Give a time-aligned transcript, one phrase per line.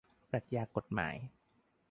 [0.29, 1.15] ปรัชญากฎหมาย